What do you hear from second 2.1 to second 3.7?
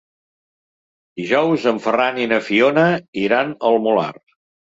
i na Fiona iran